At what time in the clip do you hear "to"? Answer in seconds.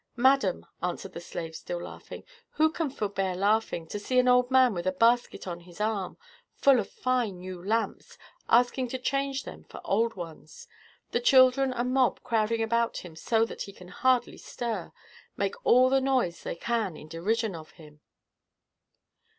3.85-3.99, 8.87-8.97